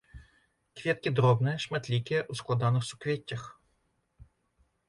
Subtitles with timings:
[0.79, 3.47] Кветкі дробныя, шматлікія, у складаных суквеццях.